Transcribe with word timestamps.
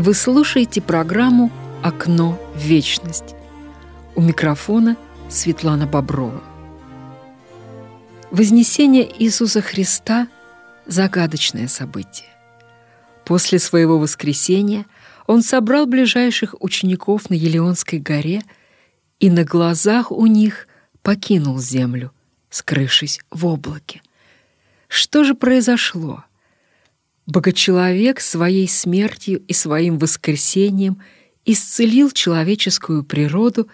Вы 0.00 0.14
слушаете 0.14 0.80
программу 0.80 1.50
«Окно 1.82 2.40
в 2.54 2.60
вечность». 2.60 3.34
У 4.14 4.22
микрофона 4.22 4.96
Светлана 5.28 5.88
Боброва. 5.88 6.40
Вознесение 8.30 9.10
Иисуса 9.20 9.60
Христа– 9.60 10.28
загадочное 10.86 11.66
событие. 11.66 12.28
После 13.24 13.58
своего 13.58 13.98
воскресения 13.98 14.86
он 15.26 15.42
собрал 15.42 15.84
ближайших 15.86 16.54
учеников 16.60 17.28
на 17.28 17.34
Елеонской 17.34 17.98
горе 17.98 18.42
и 19.18 19.30
на 19.30 19.42
глазах 19.42 20.12
у 20.12 20.26
них 20.26 20.68
покинул 21.02 21.58
землю, 21.58 22.12
скрывшись 22.50 23.18
в 23.32 23.46
облаке. 23.46 24.00
Что 24.86 25.24
же 25.24 25.34
произошло? 25.34 26.22
Богочеловек 27.28 28.22
своей 28.22 28.66
смертью 28.66 29.44
и 29.46 29.52
своим 29.52 29.98
воскресением 29.98 31.02
исцелил 31.44 32.10
человеческую 32.10 33.04
природу, 33.04 33.68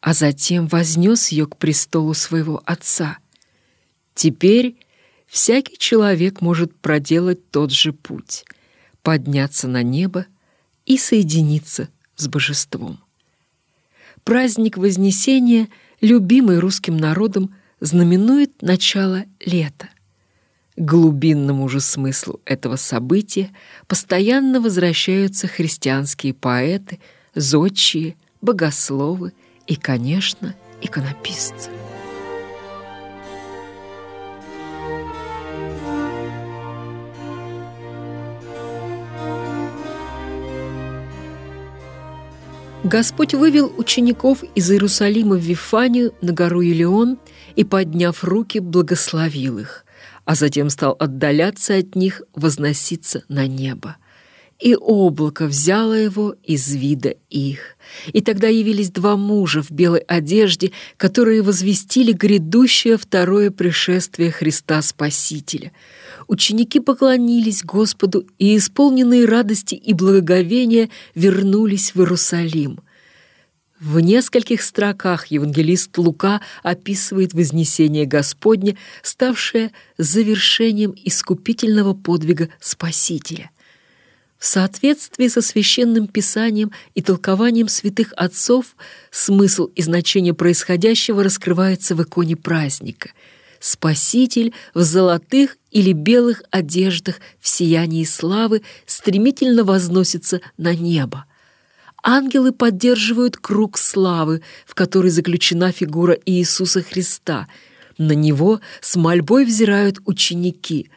а 0.00 0.14
затем 0.14 0.66
вознес 0.66 1.28
ее 1.28 1.46
к 1.46 1.58
престолу 1.58 2.12
своего 2.12 2.60
Отца. 2.66 3.18
Теперь 4.16 4.74
всякий 5.28 5.78
человек 5.78 6.40
может 6.40 6.74
проделать 6.74 7.52
тот 7.52 7.70
же 7.70 7.92
путь, 7.92 8.44
подняться 9.02 9.68
на 9.68 9.84
небо 9.84 10.26
и 10.84 10.98
соединиться 10.98 11.90
с 12.16 12.26
Божеством. 12.26 12.98
Праздник 14.24 14.76
Вознесения, 14.76 15.68
любимый 16.00 16.58
русским 16.58 16.96
народом, 16.96 17.54
знаменует 17.78 18.60
начало 18.60 19.24
лета 19.38 19.88
глубинному 20.78 21.68
же 21.68 21.80
смыслу 21.80 22.40
этого 22.44 22.76
события 22.76 23.50
постоянно 23.86 24.60
возвращаются 24.60 25.48
христианские 25.48 26.34
поэты, 26.34 27.00
зодчие, 27.34 28.16
богословы 28.40 29.32
и, 29.66 29.74
конечно, 29.76 30.54
иконописцы. 30.80 31.70
Господь 42.84 43.34
вывел 43.34 43.70
учеников 43.76 44.44
из 44.54 44.70
Иерусалима 44.70 45.34
в 45.34 45.40
Вифанию 45.40 46.14
на 46.22 46.32
гору 46.32 46.60
Елеон 46.60 47.18
и, 47.54 47.64
подняв 47.64 48.24
руки, 48.24 48.60
благословил 48.60 49.58
их, 49.58 49.84
а 50.28 50.34
затем 50.34 50.68
стал 50.68 50.94
отдаляться 50.98 51.74
от 51.76 51.96
них, 51.96 52.20
возноситься 52.34 53.24
на 53.30 53.46
небо. 53.46 53.96
И 54.60 54.76
облако 54.76 55.46
взяло 55.46 55.94
его 55.94 56.34
из 56.44 56.70
вида 56.74 57.14
их. 57.30 57.78
И 58.12 58.20
тогда 58.20 58.46
явились 58.46 58.90
два 58.90 59.16
мужа 59.16 59.62
в 59.62 59.70
белой 59.70 60.00
одежде, 60.00 60.72
которые 60.98 61.40
возвестили 61.40 62.12
грядущее 62.12 62.98
второе 62.98 63.50
пришествие 63.50 64.30
Христа 64.30 64.82
Спасителя. 64.82 65.72
Ученики 66.26 66.78
поклонились 66.78 67.64
Господу 67.64 68.26
и, 68.38 68.58
исполненные 68.58 69.24
радости 69.24 69.76
и 69.76 69.94
благоговения, 69.94 70.90
вернулись 71.14 71.94
в 71.94 72.00
Иерусалим– 72.00 72.80
в 73.80 74.00
нескольких 74.00 74.62
строках 74.62 75.26
евангелист 75.26 75.96
Лука 75.98 76.40
описывает 76.62 77.32
вознесение 77.32 78.06
Господне, 78.06 78.76
ставшее 79.02 79.72
завершением 79.96 80.94
искупительного 81.04 81.94
подвига 81.94 82.48
Спасителя. 82.60 83.50
В 84.38 84.46
соответствии 84.46 85.26
со 85.28 85.42
священным 85.42 86.06
писанием 86.06 86.70
и 86.94 87.02
толкованием 87.02 87.68
святых 87.68 88.12
отцов 88.16 88.76
смысл 89.10 89.66
и 89.74 89.82
значение 89.82 90.32
происходящего 90.32 91.24
раскрывается 91.24 91.96
в 91.96 92.02
иконе 92.02 92.36
праздника. 92.36 93.10
Спаситель 93.58 94.52
в 94.74 94.82
золотых 94.82 95.56
или 95.72 95.92
белых 95.92 96.42
одеждах 96.52 97.16
в 97.40 97.48
сиянии 97.48 98.04
славы 98.04 98.62
стремительно 98.86 99.64
возносится 99.64 100.40
на 100.56 100.74
небо 100.74 101.24
ангелы 102.02 102.52
поддерживают 102.52 103.36
круг 103.36 103.78
славы, 103.78 104.42
в 104.66 104.74
который 104.74 105.10
заключена 105.10 105.72
фигура 105.72 106.18
Иисуса 106.26 106.82
Христа. 106.82 107.48
На 107.96 108.12
него 108.12 108.60
с 108.80 108.96
мольбой 108.96 109.44
взирают 109.44 109.98
ученики. 110.04 110.90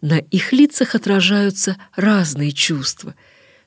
На 0.00 0.18
их 0.18 0.52
лицах 0.52 0.94
отражаются 0.94 1.76
разные 1.96 2.52
чувства. 2.52 3.14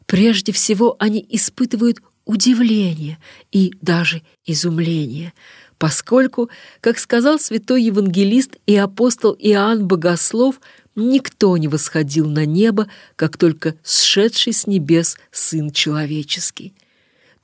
Прежде 0.05 0.51
всего 0.51 0.95
они 0.99 1.25
испытывают 1.29 1.99
удивление 2.25 3.17
и 3.51 3.73
даже 3.81 4.21
изумление, 4.45 5.33
поскольку, 5.77 6.49
как 6.81 6.99
сказал 6.99 7.39
святой 7.39 7.83
евангелист 7.83 8.57
и 8.65 8.75
апостол 8.75 9.35
Иоанн 9.39 9.87
Богослов, 9.87 10.59
Никто 10.99 11.55
не 11.57 11.67
восходил 11.67 12.27
на 12.27 12.43
небо, 12.47 12.87
как 13.15 13.37
только 13.37 13.75
сшедший 13.83 14.51
с 14.51 14.65
небес 14.65 15.15
Сын 15.31 15.69
Человеческий. 15.69 16.73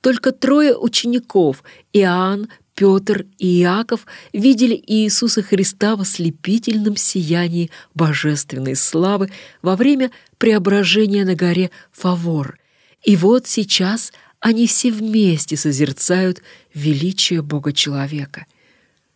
Только 0.00 0.32
трое 0.32 0.76
учеников— 0.76 1.62
Иоанн, 1.92 2.48
Петр 2.74 3.26
и 3.38 3.62
Иаков— 3.62 4.08
видели 4.32 4.74
Иисуса 4.84 5.40
Христа 5.40 5.94
в 5.94 6.00
ослепительном 6.00 6.96
сиянии 6.96 7.70
божественной 7.94 8.74
славы 8.74 9.30
во 9.62 9.76
время 9.76 10.10
преображения 10.38 11.24
на 11.24 11.36
горе 11.36 11.70
Фавор. 11.92 12.58
И 13.04 13.14
вот 13.14 13.46
сейчас 13.46 14.12
они 14.44 14.66
все 14.66 14.92
вместе 14.92 15.56
созерцают 15.56 16.42
величие 16.74 17.40
Бога-человека. 17.40 18.44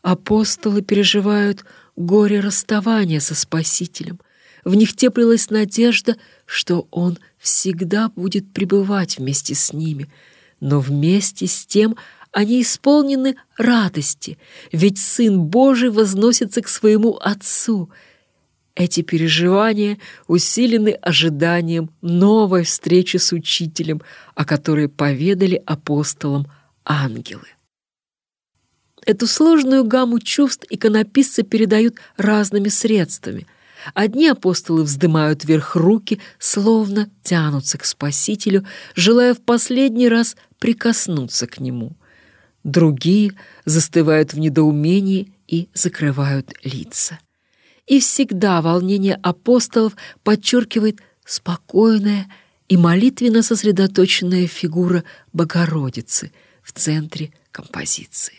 Апостолы 0.00 0.80
переживают 0.80 1.66
горе 1.96 2.40
расставания 2.40 3.20
со 3.20 3.34
Спасителем, 3.34 4.20
в 4.64 4.74
них 4.74 4.96
теплилась 4.96 5.50
надежда, 5.50 6.16
что 6.46 6.88
Он 6.90 7.18
всегда 7.38 8.08
будет 8.08 8.50
пребывать 8.54 9.18
вместе 9.18 9.54
с 9.54 9.74
ними. 9.74 10.08
Но 10.60 10.80
вместе 10.80 11.46
с 11.46 11.66
тем 11.66 11.96
они 12.32 12.62
исполнены 12.62 13.36
радости, 13.58 14.38
ведь 14.72 14.98
Сын 14.98 15.42
Божий 15.42 15.90
возносится 15.90 16.62
к 16.62 16.68
своему 16.68 17.18
Отцу. 17.18 17.90
Эти 18.78 19.00
переживания 19.02 19.98
усилены 20.28 20.90
ожиданием 20.90 21.90
новой 22.00 22.62
встречи 22.62 23.16
с 23.16 23.32
Учителем, 23.32 24.02
о 24.36 24.44
которой 24.44 24.88
поведали 24.88 25.60
апостолам 25.66 26.46
ангелы. 26.84 27.48
Эту 29.04 29.26
сложную 29.26 29.82
гамму 29.82 30.20
чувств 30.20 30.64
иконописцы 30.70 31.42
передают 31.42 31.96
разными 32.16 32.68
средствами– 32.68 33.46
Одни 33.94 34.26
апостолы 34.26 34.82
вздымают 34.82 35.44
вверх 35.44 35.76
руки, 35.76 36.20
словно 36.40 37.08
тянутся 37.22 37.78
к 37.78 37.84
Спасителю, 37.84 38.66
желая 38.96 39.34
в 39.34 39.40
последний 39.40 40.08
раз 40.08 40.36
прикоснуться 40.58 41.46
к 41.46 41.60
Нему. 41.60 41.96
Другие 42.64 43.34
застывают 43.64 44.34
в 44.34 44.38
недоумении 44.40 45.32
и 45.46 45.68
закрывают 45.74 46.52
лица. 46.64 47.20
И 47.88 48.00
всегда 48.00 48.60
волнение 48.62 49.14
апостолов 49.22 49.96
подчеркивает 50.22 51.00
спокойная 51.24 52.30
и 52.68 52.76
молитвенно 52.76 53.42
сосредоточенная 53.42 54.46
фигура 54.46 55.04
Богородицы 55.32 56.32
в 56.62 56.72
центре 56.72 57.32
композиции. 57.50 58.34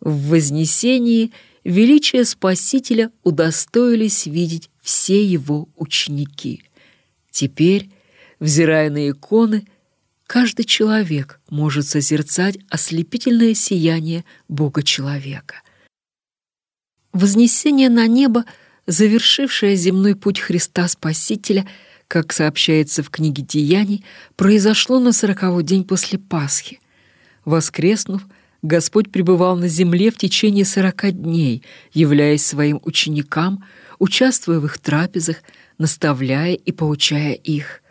В 0.00 0.28
Вознесении– 0.28 1.32
величие 1.64 2.24
Спасителя 2.24 3.10
удостоились 3.22 4.26
видеть 4.26 4.70
все 4.80 5.24
его 5.24 5.68
ученики. 5.76 6.64
Теперь, 7.30 7.90
взирая 8.40 8.90
на 8.90 9.10
иконы, 9.10 9.66
каждый 10.26 10.64
человек 10.64 11.40
может 11.48 11.86
созерцать 11.86 12.58
ослепительное 12.68 13.54
сияние 13.54 14.24
Бога-человека. 14.48 15.62
Вознесение 17.12 17.90
на 17.90 18.06
небо, 18.06 18.44
завершившее 18.86 19.76
земной 19.76 20.16
путь 20.16 20.40
Христа 20.40 20.88
Спасителя, 20.88 21.66
как 22.08 22.32
сообщается 22.32 23.02
в 23.02 23.10
книге 23.10 23.42
Деяний, 23.42 24.04
произошло 24.36 24.98
на 24.98 25.12
сороковой 25.12 25.62
день 25.62 25.84
после 25.84 26.18
Пасхи. 26.18 26.80
Воскреснув, 27.44 28.22
Господь 28.62 29.10
пребывал 29.10 29.56
на 29.56 29.68
земле 29.68 30.10
в 30.10 30.16
течение 30.16 30.64
сорока 30.64 31.10
дней, 31.10 31.62
являясь 31.92 32.46
своим 32.46 32.80
ученикам, 32.84 33.64
участвуя 33.98 34.60
в 34.60 34.66
их 34.66 34.78
трапезах, 34.78 35.36
наставляя 35.78 36.54
и 36.54 36.72
поучая 36.72 37.34
их. 37.34 37.81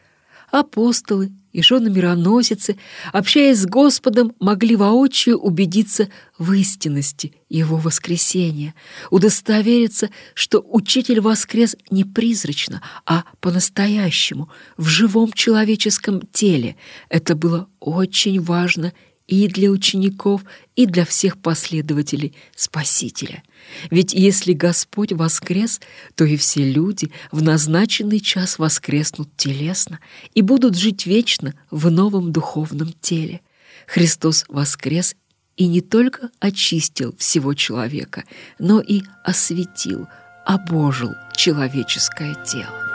Апостолы 0.51 1.31
и 1.53 1.61
жены-мироносицы, 1.61 2.77
общаясь 3.11 3.59
с 3.59 3.65
Господом, 3.65 4.33
могли 4.39 4.75
воочию 4.75 5.37
убедиться 5.37 6.09
в 6.37 6.53
истинности 6.53 7.33
Его 7.49 7.77
воскресения, 7.77 8.73
удостовериться, 9.09 10.09
что 10.33 10.63
Учитель 10.65 11.19
воскрес 11.19 11.75
не 11.89 12.03
призрачно, 12.03 12.81
а 13.05 13.25
по-настоящему, 13.39 14.49
в 14.77 14.87
живом 14.87 15.31
человеческом 15.33 16.21
теле. 16.31 16.77
Это 17.09 17.35
было 17.35 17.67
очень 17.79 18.39
важно 18.41 18.93
и 19.31 19.47
для 19.47 19.69
учеников, 19.69 20.41
и 20.75 20.85
для 20.85 21.05
всех 21.05 21.37
последователей 21.37 22.35
Спасителя. 22.53 23.43
Ведь 23.89 24.13
если 24.13 24.51
Господь 24.51 25.13
воскрес, 25.13 25.79
то 26.15 26.25
и 26.25 26.35
все 26.35 26.69
люди 26.69 27.11
в 27.31 27.41
назначенный 27.41 28.19
час 28.19 28.59
воскреснут 28.59 29.29
телесно 29.37 29.99
и 30.33 30.41
будут 30.41 30.77
жить 30.77 31.05
вечно 31.05 31.53
в 31.71 31.89
новом 31.89 32.33
духовном 32.33 32.93
теле. 32.99 33.39
Христос 33.87 34.43
воскрес 34.49 35.15
и 35.55 35.67
не 35.67 35.79
только 35.79 36.29
очистил 36.41 37.15
всего 37.17 37.53
человека, 37.53 38.25
но 38.59 38.81
и 38.81 39.01
осветил, 39.23 40.07
обожил 40.45 41.11
человеческое 41.37 42.35
тело. 42.45 42.90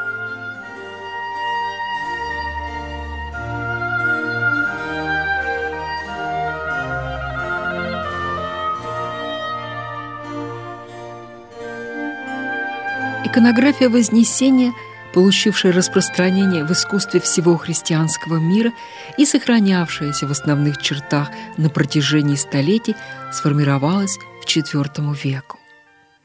Иконография 13.36 13.90
Вознесения, 13.90 14.72
получившая 15.12 15.70
распространение 15.70 16.64
в 16.64 16.72
искусстве 16.72 17.20
всего 17.20 17.58
христианского 17.58 18.38
мира 18.38 18.72
и 19.18 19.26
сохранявшаяся 19.26 20.26
в 20.26 20.30
основных 20.30 20.80
чертах 20.80 21.28
на 21.58 21.68
протяжении 21.68 22.36
столетий, 22.36 22.96
сформировалась 23.30 24.16
в 24.42 24.46
IV 24.46 25.14
веку. 25.22 25.58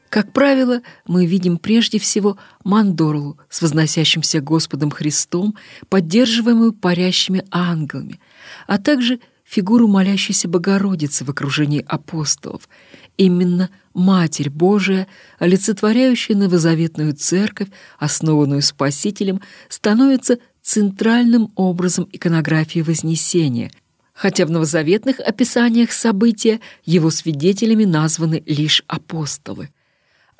Как 0.08 0.32
правило, 0.32 0.80
мы 1.06 1.26
видим 1.26 1.58
прежде 1.58 1.98
всего 1.98 2.38
мандорлу 2.64 3.38
с 3.50 3.60
возносящимся 3.60 4.40
Господом 4.40 4.90
Христом, 4.90 5.54
поддерживаемую 5.90 6.72
парящими 6.72 7.44
ангелами, 7.50 8.20
а 8.66 8.78
также 8.78 9.20
фигуру 9.44 9.86
молящейся 9.86 10.48
Богородицы 10.48 11.26
в 11.26 11.28
окружении 11.30 11.84
апостолов– 11.86 12.70
Именно 13.16 13.70
Матерь 13.94 14.50
Божия, 14.50 15.06
олицетворяющая 15.38 16.34
новозаветную 16.34 17.14
церковь, 17.14 17.68
основанную 17.98 18.62
Спасителем, 18.62 19.40
становится 19.68 20.38
центральным 20.62 21.52
образом 21.56 22.08
иконографии 22.10 22.80
Вознесения, 22.80 23.70
хотя 24.14 24.46
в 24.46 24.50
новозаветных 24.50 25.20
описаниях 25.20 25.92
события 25.92 26.60
его 26.84 27.10
свидетелями 27.10 27.84
названы 27.84 28.42
лишь 28.46 28.82
апостолы– 28.86 29.68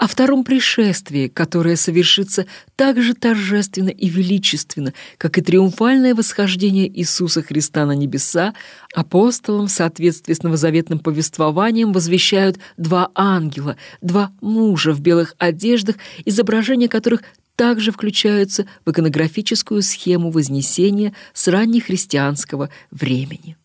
о 0.02 0.08
втором 0.08 0.42
пришествии, 0.42 1.28
которое 1.28 1.76
совершится 1.76 2.46
так 2.74 3.00
же 3.00 3.14
торжественно 3.14 3.90
и 3.90 4.08
величественно, 4.08 4.94
как 5.16 5.38
и 5.38 5.42
триумфальное 5.42 6.12
восхождение 6.16 6.88
Иисуса 6.88 7.40
Христа 7.40 7.86
на 7.86 7.92
небеса, 7.92 8.52
апостолам 8.92 9.68
в 9.68 9.70
соответствии 9.70 10.34
с 10.34 10.42
новозаветным 10.42 10.98
повествованием 10.98 11.92
возвещают 11.92 12.58
два 12.76 13.12
ангела, 13.14 13.76
два 14.00 14.32
мужа 14.40 14.92
в 14.92 15.00
белых 15.00 15.36
одеждах, 15.38 15.94
изображения 16.24 16.88
которых 16.88 17.22
также 17.54 17.92
включаются 17.92 18.66
в 18.84 18.90
иконографическую 18.90 19.82
схему 19.82 20.32
Вознесения 20.32 21.14
с 21.32 21.46
раннехристианского 21.46 22.70
времени. 22.90 23.56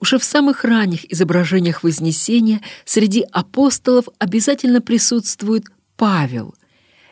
Уже 0.00 0.18
в 0.18 0.24
самых 0.24 0.64
ранних 0.64 1.10
изображениях 1.10 1.82
Вознесения 1.82 2.60
среди 2.84 3.24
апостолов 3.32 4.04
обязательно 4.18 4.82
присутствует 4.82 5.64
Павел. 5.98 6.54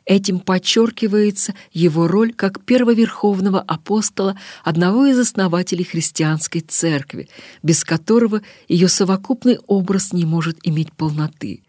Этим 0.06 0.38
подчеркивается 0.38 1.54
его 1.72 2.06
роль 2.06 2.32
как 2.32 2.64
первоверховного 2.64 3.60
апостола, 3.60 4.38
одного 4.62 5.06
из 5.06 5.18
основателей 5.18 5.82
христианской 5.82 6.60
церкви, 6.60 7.28
без 7.64 7.82
которого 7.82 8.42
ее 8.68 8.88
совокупный 8.88 9.58
образ 9.66 10.12
не 10.12 10.24
может 10.24 10.58
иметь 10.62 10.92
полноты. 10.92 11.64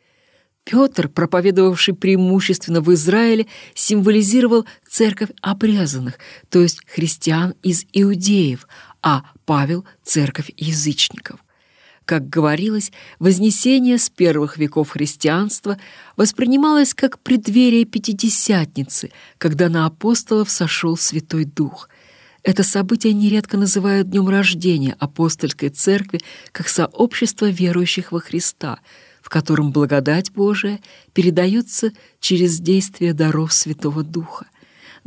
Петр, 0.63 1.09
проповедовавший 1.09 1.95
преимущественно 1.95 2.81
в 2.81 2.93
Израиле, 2.93 3.47
символизировал 3.73 4.67
церковь 4.87 5.29
обрезанных, 5.41 6.19
то 6.49 6.61
есть 6.61 6.81
христиан 6.85 7.55
из 7.63 7.85
иудеев, 7.93 8.67
а 9.01 9.23
Павел— 9.45 9.85
церковь 10.03 10.51
язычников. 10.55 11.39
Как 12.07 12.29
говорилось, 12.29 12.93
Вознесение 13.19 13.97
с 13.97 14.09
первых 14.09 14.57
веков 14.57 14.91
христианства 14.91 15.77
воспринималось 16.15 16.93
как 16.93 17.19
преддверие 17.19 17.83
Пятидесятницы, 17.83 19.11
когда 19.37 19.67
на 19.67 19.85
апостолов 19.85 20.49
сошел 20.49 20.95
Святой 20.95 21.43
Дух. 21.43 21.89
Это 22.43 22.63
событие 22.63 23.11
нередко 23.11 23.57
называют 23.57 24.09
днем 24.09 24.29
рождения 24.29 24.95
апостольской 24.99 25.67
церкви 25.67 26.21
как 26.53 26.69
сообщество 26.69 27.49
верующих 27.49 28.13
во 28.13 28.21
Христа, 28.21 28.79
в 29.21 29.27
котором 29.27 29.73
благодать 29.73 30.31
Божия 30.31 30.79
передается 31.11 31.91
через 32.21 32.57
действие 32.61 33.13
даров 33.13 33.51
Святого 33.51 34.01
Духа. 34.03 34.45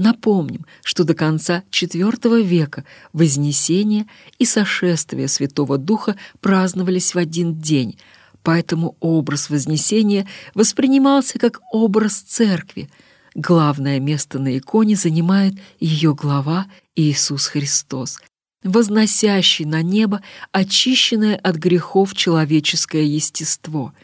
Напомним, 0.01 0.65
что 0.83 1.05
до 1.05 1.13
конца 1.13 1.63
IV 1.71 2.43
века 2.43 2.87
Вознесение 3.13 4.07
и 4.39 4.47
сошествие 4.47 5.29
Святого 5.29 5.77
Духа 5.77 6.17
праздновались 6.41 7.15
в 7.15 7.19
один 7.19 7.61
день, 7.61 7.99
поэтому 8.43 8.97
образ 9.01 9.51
Вознесения 9.51 10.27
воспринимался 10.55 11.39
как 11.39 11.61
образ 11.71 12.15
церкви. 12.15 12.89
Главное 13.35 14.01
место 14.01 14.39
на 14.39 14.57
иконе 14.57 14.97
занимает 14.97 15.53
ее 15.81 16.15
глава 16.15 16.67
Иисус 16.97 17.49
Христос, 17.49 18.21
возносящий 18.65 19.67
на 19.67 19.83
небо 19.83 20.23
очищенное 20.51 21.37
от 21.37 21.57
грехов 21.57 22.15
человеческое 22.15 23.05
естество— 23.05 23.93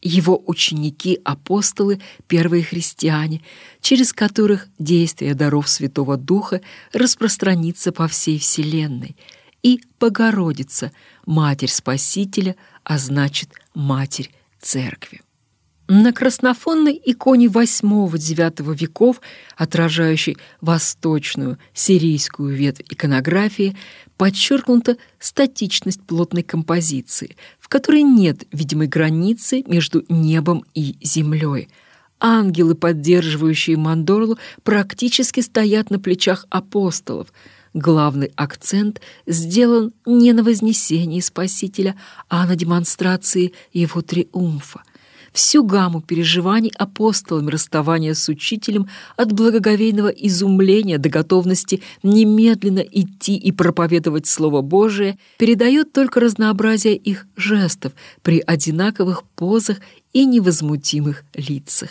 его 0.00 0.42
ученики, 0.46 1.20
апостолы, 1.24 2.00
первые 2.26 2.62
христиане, 2.62 3.42
через 3.80 4.12
которых 4.12 4.68
действие 4.78 5.34
даров 5.34 5.68
Святого 5.68 6.16
Духа 6.16 6.60
распространится 6.92 7.92
по 7.92 8.06
всей 8.06 8.38
Вселенной, 8.38 9.16
и 9.62 9.80
Богородица, 9.98 10.92
Матерь 11.26 11.70
Спасителя, 11.70 12.56
а 12.84 12.98
значит, 12.98 13.50
Матерь 13.74 14.30
Церкви. 14.60 15.20
На 15.90 16.12
краснофонной 16.12 17.00
иконе 17.02 17.46
VIII-IX 17.46 18.76
веков, 18.76 19.22
отражающей 19.56 20.36
восточную 20.60 21.56
сирийскую 21.72 22.54
ветвь 22.54 22.84
иконографии, 22.90 23.74
подчеркнута 24.18 24.98
статичность 25.18 26.02
плотной 26.02 26.42
композиции, 26.42 27.36
в 27.58 27.70
которой 27.70 28.02
нет 28.02 28.44
видимой 28.52 28.86
границы 28.86 29.64
между 29.66 30.04
небом 30.10 30.62
и 30.74 30.98
землей. 31.00 31.70
Ангелы, 32.20 32.74
поддерживающие 32.74 33.78
мандорлу, 33.78 34.36
практически 34.64 35.40
стоят 35.40 35.88
на 35.88 35.98
плечах 35.98 36.44
апостолов. 36.50 37.32
Главный 37.72 38.30
акцент 38.36 39.00
сделан 39.26 39.94
не 40.04 40.34
на 40.34 40.42
вознесении 40.42 41.20
Спасителя, 41.20 41.96
а 42.28 42.46
на 42.46 42.56
демонстрации 42.56 43.54
его 43.72 44.02
триумфа 44.02 44.82
всю 45.38 45.62
гамму 45.62 46.00
переживаний 46.00 46.72
апостолами 46.76 47.52
расставания 47.52 48.14
с 48.14 48.28
учителем 48.28 48.88
от 49.16 49.32
благоговейного 49.32 50.08
изумления 50.08 50.98
до 50.98 51.10
готовности 51.10 51.80
немедленно 52.02 52.80
идти 52.80 53.36
и 53.36 53.52
проповедовать 53.52 54.26
Слово 54.26 54.62
Божие 54.62 55.16
передает 55.38 55.92
только 55.92 56.18
разнообразие 56.18 56.96
их 56.96 57.28
жестов 57.36 57.92
при 58.22 58.42
одинаковых 58.44 59.22
позах 59.36 59.78
и 60.12 60.24
невозмутимых 60.24 61.22
лицах. 61.34 61.90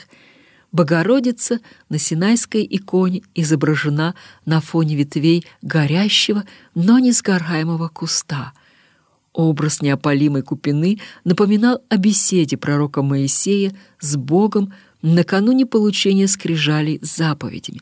Богородица 0.73 1.59
на 1.87 1.99
Синайской 1.99 2.67
иконе 2.69 3.21
изображена 3.33 4.13
на 4.45 4.59
фоне 4.59 4.97
ветвей 4.97 5.45
горящего, 5.61 6.43
но 6.75 6.99
не 6.99 7.13
сгораемого 7.13 7.87
куста— 7.87 8.51
Образ 9.37 9.83
неопалимой 9.83 10.41
купины 10.41 10.97
напоминал 11.23 11.79
о 11.89 11.97
беседе 11.97 12.57
пророка 12.57 13.03
Моисея 13.03 13.71
с 13.99 14.15
Богом 14.15 14.73
накануне 15.03 15.67
получения 15.67 16.27
скрижалей 16.27 16.99
с 17.03 17.17
заповедями. 17.17 17.81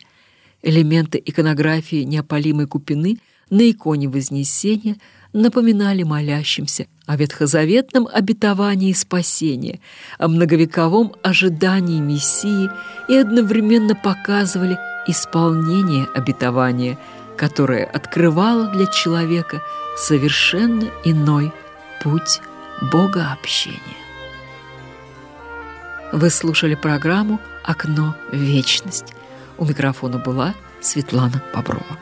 Элементы 0.62 1.22
иконографии 1.26 2.04
неопалимой 2.04 2.68
купины 2.68 3.20
на 3.50 3.72
иконе 3.72 4.10
Вознесения 4.10 4.98
напоминали 5.32 6.04
молящимся 6.04 6.88
о 7.06 7.16
ветхозаветном 7.16 8.10
обетовании 8.12 8.92
спасения, 8.92 9.80
о 10.20 10.28
многовековом 10.28 11.14
ожидании 11.24 12.02
Мессии 12.02 12.70
и 13.08 13.16
одновременно 13.16 13.96
показывали 13.96 14.78
исполнение 15.08 16.06
обетования, 16.14 16.98
которая 17.38 17.86
открывала 17.86 18.68
для 18.68 18.88
человека 18.88 19.62
совершенно 19.98 20.90
иной 21.04 21.52
путь 22.04 22.42
богообщения. 22.92 23.80
Вы 26.12 26.30
слушали 26.30 26.76
программу 26.76 27.40
«Окно 27.64 28.16
в 28.32 28.36
вечность». 28.36 29.14
У 29.58 29.66
микрофона 29.66 30.18
была 30.18 30.54
Светлана 30.82 31.42
Боброва. 31.54 31.98